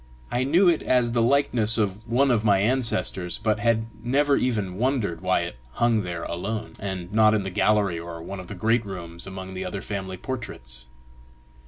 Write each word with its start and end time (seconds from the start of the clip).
I 0.31 0.43
knew 0.43 0.67
it 0.67 0.81
as 0.81 1.11
the 1.11 1.21
likeness 1.21 1.77
of 1.77 1.99
one 2.07 2.31
of 2.31 2.43
my 2.43 2.57
ancestors, 2.57 3.37
but 3.43 3.59
had 3.59 3.85
never 4.03 4.35
even 4.35 4.79
wondered 4.79 5.21
why 5.21 5.41
it 5.41 5.57
hung 5.73 6.01
there 6.01 6.23
alone, 6.23 6.73
and 6.79 7.13
not 7.13 7.35
in 7.35 7.43
the 7.43 7.51
gallery, 7.51 7.99
or 7.99 8.19
one 8.19 8.39
of 8.39 8.47
the 8.47 8.55
great 8.55 8.83
rooms, 8.83 9.27
among 9.27 9.53
the 9.53 9.63
other 9.63 9.79
family 9.81 10.17
portraits. 10.17 10.87